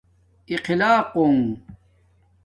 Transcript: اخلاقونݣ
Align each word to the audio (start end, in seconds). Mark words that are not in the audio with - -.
اخلاقونݣ 0.53 1.39